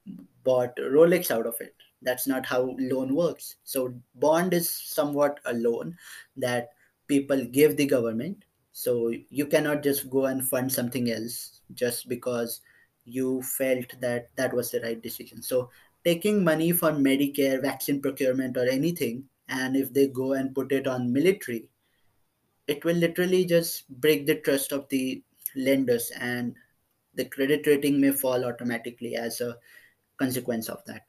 bought 0.45 0.77
rolex 0.77 1.31
out 1.31 1.47
of 1.47 1.55
it 1.61 1.75
that's 2.05 2.27
not 2.27 2.47
how 2.47 2.75
loan 2.79 3.15
works. 3.15 3.57
So 3.65 3.95
bond 4.15 4.55
is 4.55 4.71
somewhat 4.71 5.41
a 5.45 5.55
loan 5.55 5.97
that 6.37 6.71
people 7.09 7.45
give 7.45 7.77
the 7.77 7.87
government. 7.87 8.45
So 8.73 9.13
you 9.31 9.47
cannot 9.47 9.83
just 9.83 10.11
go 10.11 10.27
and 10.27 10.47
fund 10.47 10.73
something 10.73 11.11
else 11.11 11.61
just 11.75 12.09
because 12.09 12.61
you 13.05 13.43
felt 13.43 14.01
that 14.01 14.29
that 14.37 14.55
was 14.55 14.71
the 14.71 14.81
right 14.81 15.01
decision. 15.01 15.43
So 15.43 15.71
taking 16.05 16.45
money 16.45 16.73
for 16.73 16.93
medicare 16.93 17.61
vaccine 17.61 18.01
procurement 18.01 18.57
or 18.57 18.69
anything 18.69 19.25
and 19.49 19.77
if 19.77 19.93
they 19.93 20.09
go 20.09 20.33
and 20.33 20.55
put 20.55 20.73
it 20.73 20.87
on 20.87 21.13
military 21.13 21.69
it 22.67 22.85
will 22.85 22.97
literally 22.97 23.45
just 23.45 23.89
break 24.01 24.27
the 24.27 24.37
trust 24.37 24.73
of 24.73 24.89
the 24.89 25.23
lenders 25.55 26.11
and 26.19 26.55
the 27.15 27.25
credit 27.27 27.67
rating 27.67 28.01
may 28.01 28.11
fall 28.11 28.45
automatically 28.45 29.17
as 29.17 29.41
a 29.41 29.57
consequence 30.19 30.69
of 30.69 30.85
that. 30.87 31.03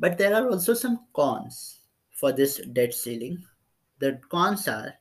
But 0.00 0.16
there 0.16 0.34
are 0.34 0.48
also 0.48 0.74
some 0.74 1.06
cons 1.14 1.80
for 2.10 2.32
this 2.32 2.56
debt 2.72 2.94
ceiling. 2.94 3.44
The 3.98 4.18
cons 4.30 4.66
are 4.66 4.94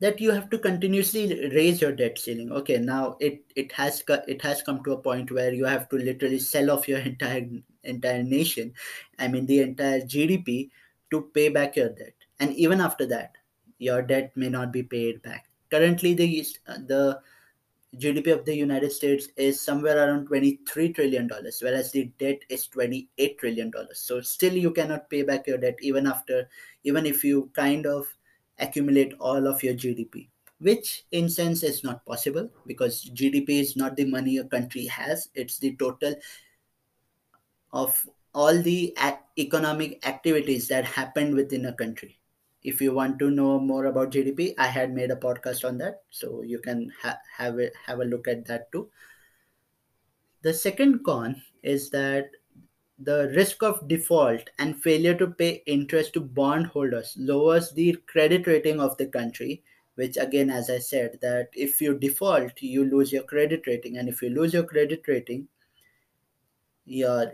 that 0.00 0.20
you 0.20 0.32
have 0.32 0.50
to 0.50 0.58
continuously 0.58 1.48
raise 1.50 1.80
your 1.80 1.92
debt 1.92 2.18
ceiling. 2.18 2.50
Okay 2.52 2.78
now 2.78 3.16
it 3.20 3.44
it 3.54 3.70
has 3.72 4.02
it 4.08 4.42
has 4.42 4.60
come 4.62 4.82
to 4.84 4.92
a 4.92 4.98
point 4.98 5.30
where 5.30 5.54
you 5.54 5.64
have 5.64 5.88
to 5.90 5.96
literally 5.96 6.40
sell 6.40 6.70
off 6.70 6.88
your 6.88 6.98
entire 7.10 7.48
entire 7.84 8.22
nation 8.22 8.72
i 9.18 9.28
mean 9.28 9.44
the 9.46 9.60
entire 9.60 10.00
gdp 10.00 10.70
to 11.10 11.20
pay 11.34 11.48
back 11.50 11.76
your 11.76 11.90
debt. 11.90 12.14
And 12.40 12.54
even 12.54 12.80
after 12.80 13.06
that 13.06 13.36
your 13.78 14.02
debt 14.02 14.32
may 14.36 14.48
not 14.48 14.72
be 14.72 14.82
paid 14.82 15.22
back. 15.22 15.46
Currently 15.70 16.14
the 16.14 16.46
uh, 16.66 16.78
the 16.86 17.20
GDP 17.98 18.32
of 18.32 18.44
the 18.44 18.54
United 18.54 18.92
States 18.92 19.28
is 19.36 19.60
somewhere 19.60 19.96
around 19.98 20.26
23 20.26 20.92
trillion 20.92 21.26
dollars, 21.26 21.60
whereas 21.62 21.92
the 21.92 22.10
debt 22.18 22.40
is 22.48 22.66
28 22.68 23.38
trillion 23.38 23.70
dollars. 23.70 23.98
So 24.00 24.20
still 24.20 24.54
you 24.54 24.70
cannot 24.72 25.08
pay 25.10 25.22
back 25.22 25.46
your 25.46 25.58
debt 25.58 25.76
even 25.80 26.06
after, 26.06 26.48
even 26.84 27.06
if 27.06 27.24
you 27.24 27.50
kind 27.54 27.86
of 27.86 28.06
accumulate 28.58 29.14
all 29.20 29.46
of 29.46 29.62
your 29.62 29.74
GDP, 29.74 30.28
which 30.58 31.04
in 31.12 31.28
sense 31.28 31.62
is 31.62 31.84
not 31.84 32.04
possible 32.04 32.50
because 32.66 33.04
GDP 33.04 33.60
is 33.60 33.76
not 33.76 33.96
the 33.96 34.04
money 34.04 34.38
a 34.38 34.44
country 34.44 34.86
has; 34.86 35.28
it's 35.34 35.58
the 35.58 35.76
total 35.76 36.14
of 37.72 38.06
all 38.34 38.60
the 38.62 38.96
economic 39.38 40.06
activities 40.06 40.68
that 40.68 40.84
happen 40.84 41.34
within 41.34 41.66
a 41.66 41.72
country. 41.72 42.18
If 42.64 42.80
you 42.80 42.94
want 42.94 43.18
to 43.18 43.30
know 43.30 43.60
more 43.60 43.86
about 43.86 44.10
GDP, 44.10 44.54
I 44.58 44.66
had 44.66 44.94
made 44.94 45.10
a 45.10 45.16
podcast 45.16 45.68
on 45.68 45.78
that, 45.78 46.02
so 46.10 46.42
you 46.42 46.58
can 46.58 46.90
ha- 47.02 47.18
have 47.36 47.58
a, 47.58 47.70
have 47.86 48.00
a 48.00 48.04
look 48.04 48.26
at 48.26 48.46
that 48.46 48.72
too. 48.72 48.90
The 50.42 50.54
second 50.54 51.04
con 51.04 51.42
is 51.62 51.90
that 51.90 52.30
the 52.98 53.32
risk 53.34 53.62
of 53.62 53.86
default 53.88 54.50
and 54.58 54.80
failure 54.82 55.14
to 55.14 55.26
pay 55.26 55.62
interest 55.66 56.12
to 56.14 56.20
bondholders 56.20 57.14
lowers 57.18 57.72
the 57.72 57.92
credit 58.06 58.46
rating 58.46 58.80
of 58.80 58.96
the 58.98 59.06
country 59.06 59.62
which 59.96 60.16
again 60.16 60.48
as 60.48 60.70
i 60.70 60.78
said 60.78 61.18
that 61.20 61.48
if 61.54 61.80
you 61.80 61.98
default 61.98 62.62
you 62.62 62.84
lose 62.84 63.12
your 63.12 63.24
credit 63.24 63.66
rating 63.66 63.96
and 63.96 64.08
if 64.08 64.22
you 64.22 64.30
lose 64.30 64.54
your 64.54 64.62
credit 64.62 65.02
rating 65.08 65.48
your 66.84 67.32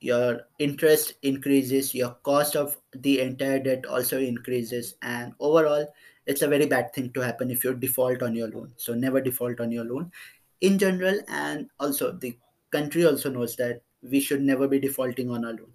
your 0.00 0.42
interest 0.58 1.14
increases 1.22 1.94
your 1.94 2.10
cost 2.22 2.54
of 2.54 2.76
the 2.94 3.20
entire 3.20 3.58
debt 3.58 3.84
also 3.86 4.18
increases 4.18 4.94
and 5.02 5.32
overall 5.40 5.86
it's 6.26 6.42
a 6.42 6.48
very 6.48 6.66
bad 6.66 6.92
thing 6.92 7.10
to 7.12 7.20
happen 7.20 7.50
if 7.50 7.64
you 7.64 7.74
default 7.74 8.22
on 8.22 8.34
your 8.34 8.48
loan. 8.48 8.72
So 8.76 8.92
never 8.94 9.20
default 9.20 9.60
on 9.60 9.72
your 9.72 9.84
loan. 9.84 10.12
In 10.60 10.78
general 10.78 11.18
and 11.28 11.68
also 11.80 12.12
the 12.12 12.36
country 12.70 13.06
also 13.06 13.30
knows 13.30 13.56
that 13.56 13.80
we 14.02 14.20
should 14.20 14.42
never 14.42 14.68
be 14.68 14.78
defaulting 14.78 15.30
on 15.30 15.44
our 15.44 15.52
loan. 15.52 15.72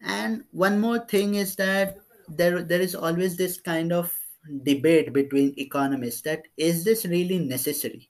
And 0.00 0.44
one 0.52 0.80
more 0.80 1.00
thing 1.00 1.34
is 1.34 1.56
that 1.56 1.98
there 2.28 2.62
there 2.62 2.80
is 2.80 2.94
always 2.94 3.36
this 3.36 3.60
kind 3.60 3.92
of 3.92 4.16
debate 4.62 5.12
between 5.12 5.54
economists 5.58 6.20
that 6.22 6.42
is 6.56 6.84
this 6.84 7.04
really 7.04 7.38
necessary 7.38 8.08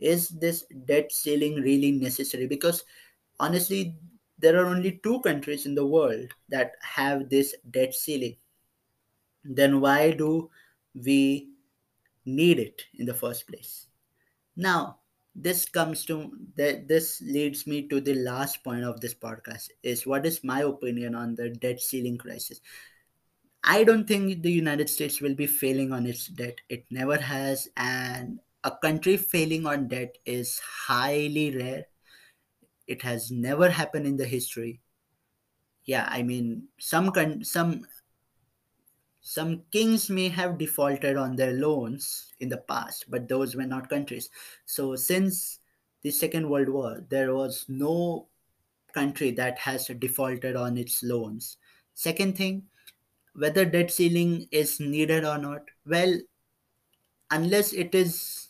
is 0.00 0.28
this 0.28 0.64
debt 0.86 1.12
ceiling 1.12 1.56
really 1.56 1.92
necessary? 1.92 2.46
Because 2.46 2.84
honestly 3.38 3.94
there 4.38 4.56
are 4.58 4.66
only 4.66 5.00
two 5.02 5.20
countries 5.20 5.66
in 5.66 5.74
the 5.74 5.86
world 5.86 6.26
that 6.48 6.72
have 6.80 7.28
this 7.28 7.54
debt 7.70 7.94
ceiling. 7.94 8.36
Then 9.44 9.80
why 9.80 10.12
do 10.12 10.50
we 10.94 11.50
need 12.24 12.58
it 12.58 12.82
in 12.98 13.06
the 13.06 13.14
first 13.14 13.46
place? 13.46 13.86
Now 14.56 14.98
this 15.34 15.68
comes 15.68 16.04
to 16.06 16.32
that 16.56 16.88
this 16.88 17.20
leads 17.20 17.66
me 17.66 17.86
to 17.88 18.00
the 18.00 18.14
last 18.14 18.64
point 18.64 18.84
of 18.84 19.00
this 19.00 19.14
podcast 19.14 19.68
is 19.82 20.06
what 20.06 20.26
is 20.26 20.42
my 20.42 20.62
opinion 20.62 21.14
on 21.14 21.34
the 21.34 21.50
debt 21.50 21.80
ceiling 21.80 22.18
crisis? 22.18 22.60
I 23.62 23.84
don't 23.84 24.08
think 24.08 24.42
the 24.42 24.50
united 24.50 24.88
states 24.88 25.20
will 25.20 25.34
be 25.34 25.46
failing 25.46 25.92
on 25.92 26.06
its 26.06 26.26
debt. 26.26 26.58
It 26.68 26.86
never 26.90 27.18
has 27.18 27.68
and 27.76 28.40
a 28.64 28.70
country 28.76 29.16
failing 29.18 29.66
on 29.66 29.88
debt 29.88 30.18
is 30.24 30.58
highly 30.60 31.56
rare. 31.56 31.86
It 32.86 33.02
has 33.02 33.30
never 33.30 33.70
happened 33.70 34.06
in 34.06 34.16
the 34.18 34.26
history. 34.26 34.82
Yeah 35.84 36.06
i 36.10 36.22
mean 36.22 36.68
some 36.78 37.10
con- 37.12 37.44
some 37.44 37.86
some 39.22 39.64
kings 39.70 40.08
may 40.10 40.28
have 40.28 40.58
defaulted 40.58 41.16
on 41.16 41.36
their 41.36 41.52
loans 41.52 42.32
in 42.40 42.48
the 42.48 42.56
past 42.58 43.10
but 43.10 43.28
those 43.28 43.54
were 43.54 43.66
not 43.66 43.88
countries. 43.88 44.28
So 44.64 44.96
since 44.96 45.60
the 46.02 46.10
second 46.10 46.48
world 46.50 46.68
war 46.68 47.00
there 47.08 47.34
was 47.34 47.66
no 47.68 48.28
country 48.92 49.30
that 49.32 49.58
has 49.60 49.86
defaulted 49.88 50.56
on 50.56 50.78
its 50.78 51.02
loans. 51.02 51.58
Second 51.94 52.36
thing 52.38 52.68
whether 53.34 53.64
debt 53.66 53.90
ceiling 53.92 54.48
is 54.52 54.80
needed 54.80 55.24
or 55.24 55.38
not 55.38 55.62
well 55.86 56.20
unless 57.30 57.72
it 57.72 57.94
is 57.94 58.49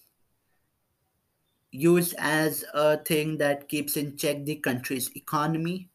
used 1.72 2.14
as 2.18 2.64
a 2.74 2.98
thing 3.04 3.38
that 3.38 3.68
keeps 3.68 3.96
in 3.96 4.16
check 4.16 4.44
the 4.44 4.56
country's 4.56 5.14
economy 5.16 5.90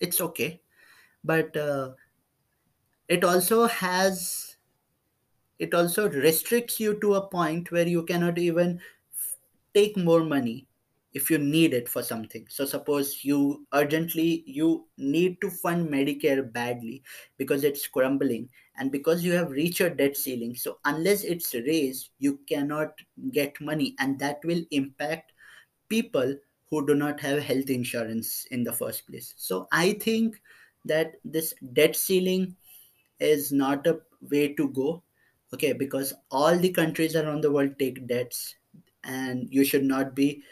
it's 0.00 0.20
okay. 0.20 0.62
But 1.24 1.56
uh, 1.56 1.94
it 3.08 3.22
also 3.24 3.66
has 3.66 4.56
it 5.58 5.74
also 5.74 6.08
restricts 6.10 6.80
you 6.80 6.98
to 7.00 7.14
a 7.14 7.26
point 7.28 7.70
where 7.70 7.86
you 7.86 8.04
cannot 8.04 8.38
even 8.38 8.80
f- 9.12 9.38
take 9.74 9.96
more 9.96 10.24
money 10.24 10.68
if 11.12 11.30
you 11.30 11.38
need 11.38 11.74
it 11.74 11.88
for 11.88 12.02
something. 12.02 12.46
So 12.48 12.64
suppose 12.64 13.24
you 13.24 13.66
urgently 13.72 14.42
you 14.46 14.88
need 14.96 15.40
to 15.42 15.50
fund 15.50 15.88
medicare 15.88 16.50
badly 16.50 17.02
because 17.36 17.64
it's 17.64 17.86
crumbling 17.86 18.50
and 18.76 18.90
because 18.90 19.22
you 19.22 19.32
have 19.32 19.50
reached 19.50 19.80
your 19.80 19.90
debt 19.90 20.16
ceiling 20.16 20.54
so 20.54 20.78
unless 20.84 21.24
it's 21.24 21.54
raised 21.54 22.10
you 22.18 22.38
cannot 22.48 22.92
get 23.32 23.60
money. 23.60 23.94
And 23.98 24.18
that 24.18 24.38
will 24.44 24.62
impact 24.70 25.32
people 25.88 26.36
who 26.70 26.86
do 26.86 26.94
not 26.94 27.20
have 27.20 27.42
health 27.42 27.68
insurance 27.68 28.46
in 28.50 28.64
the 28.64 28.72
first 28.72 29.06
place. 29.06 29.34
So 29.36 29.68
i 29.72 29.92
think 29.92 30.40
that 30.84 31.12
this 31.24 31.54
debt 31.74 31.94
ceiling 31.94 32.56
is 33.20 33.52
not 33.52 33.86
a 33.86 34.00
way 34.30 34.54
to 34.54 34.68
go 34.68 35.02
okay? 35.54 35.72
Because 35.72 36.14
all 36.30 36.56
the 36.56 36.70
countries 36.70 37.14
around 37.14 37.42
the 37.42 37.52
world 37.52 37.78
take 37.78 38.06
debts 38.06 38.54
and 39.04 39.48
you 39.50 39.64
should 39.64 39.84
not 39.84 40.14
be 40.14 40.42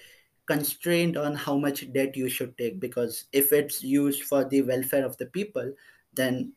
constrained 0.47 1.17
on 1.17 1.35
how 1.35 1.57
much 1.57 1.91
debt 1.93 2.17
you 2.17 2.29
should 2.29 2.57
take. 2.59 2.81
Because 2.81 3.25
if 3.33 3.53
it's 3.53 3.83
used 3.83 4.25
for 4.25 4.45
the 4.45 4.63
welfare 4.63 5.05
of 5.05 5.17
the 5.17 5.27
people 5.27 5.73
then 6.13 6.53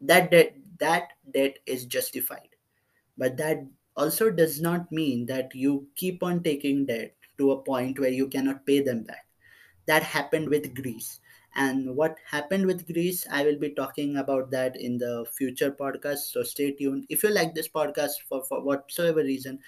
that 0.00 0.30
debt 0.30 0.54
that 0.80 1.12
debt 1.32 1.58
is 1.66 1.84
justified 1.84 2.48
but 3.18 3.36
that 3.36 3.64
also 3.96 4.30
does 4.30 4.60
not 4.60 4.90
mean 4.90 5.26
that 5.26 5.54
you 5.54 5.86
keep 5.96 6.22
on 6.22 6.42
taking 6.42 6.86
debt 6.86 7.14
to 7.38 7.52
a 7.52 7.62
point 7.62 7.98
where 7.98 8.10
you 8.10 8.28
cannot 8.28 8.64
pay 8.66 8.80
them 8.80 9.02
back 9.02 9.26
that 9.90 10.02
happened 10.04 10.48
with 10.48 10.74
Greece. 10.74 11.20
And 11.56 11.96
what 11.96 12.16
happened 12.30 12.66
with 12.66 12.86
Greece, 12.86 13.26
I 13.30 13.42
will 13.44 13.58
be 13.58 13.70
talking 13.70 14.18
about 14.18 14.50
that 14.52 14.76
in 14.76 14.98
the 14.98 15.26
future 15.36 15.72
podcast. 15.72 16.30
So 16.30 16.44
stay 16.44 16.70
tuned. 16.72 17.06
If 17.08 17.24
you 17.24 17.30
like 17.30 17.54
this 17.54 17.68
podcast 17.68 18.22
for, 18.28 18.44
for 18.44 18.62
whatsoever 18.62 19.20
reason, 19.20 19.58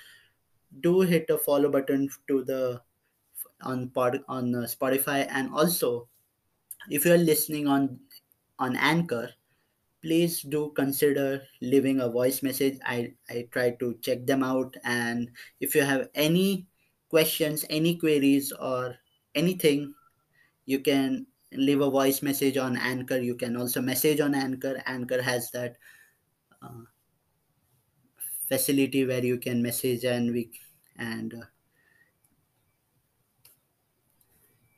do 0.80 1.00
hit 1.00 1.28
a 1.28 1.38
follow 1.38 1.70
button 1.70 2.08
to 2.28 2.44
the 2.44 2.80
on 3.62 3.88
pod 3.88 4.20
on 4.28 4.52
Spotify. 4.70 5.26
And 5.28 5.52
also, 5.52 6.08
if 6.88 7.04
you're 7.04 7.18
listening 7.18 7.66
on 7.66 7.98
on 8.60 8.76
Anchor, 8.76 9.30
please 10.02 10.42
do 10.42 10.72
consider 10.74 11.42
leaving 11.60 12.00
a 12.00 12.08
voice 12.08 12.42
message. 12.42 12.78
I 12.84 13.14
I 13.30 13.48
try 13.50 13.70
to 13.78 13.94
check 14.02 14.26
them 14.26 14.42
out. 14.42 14.76
And 14.84 15.30
if 15.60 15.74
you 15.74 15.82
have 15.82 16.08
any 16.14 16.66
questions, 17.08 17.64
any 17.70 17.96
queries, 17.96 18.52
or 18.52 18.98
anything 19.34 19.94
you 20.66 20.80
can 20.80 21.26
leave 21.52 21.80
a 21.80 21.90
voice 21.90 22.22
message 22.22 22.56
on 22.56 22.76
anchor. 22.76 23.18
You 23.18 23.34
can 23.34 23.56
also 23.56 23.80
message 23.80 24.20
on 24.20 24.34
anchor. 24.34 24.82
Anchor 24.86 25.20
has 25.22 25.50
that 25.50 25.76
uh, 26.62 26.86
facility 28.48 29.04
where 29.04 29.24
you 29.24 29.38
can 29.38 29.62
message 29.62 30.04
and 30.04 30.32
we 30.32 30.50
and 30.96 31.34
uh, 31.34 31.46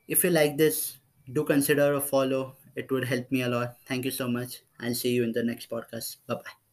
if 0.07 0.23
you 0.23 0.29
like 0.29 0.57
this 0.57 0.97
do 1.33 1.43
consider 1.43 1.93
a 1.93 2.01
follow. 2.01 2.55
It 2.75 2.91
would 2.91 3.05
help 3.05 3.31
me 3.31 3.41
a 3.41 3.47
lot. 3.47 3.77
Thank 3.87 4.03
you 4.03 4.11
so 4.11 4.27
much 4.27 4.64
i'll 4.79 4.95
see 4.95 5.11
you 5.13 5.23
in 5.23 5.31
the 5.33 5.43
next 5.43 5.69
podcast. 5.69 6.17
Bye 6.27 6.35
bye 6.35 6.64